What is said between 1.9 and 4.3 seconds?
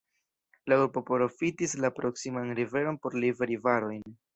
proksiman riveron por liveri varojn.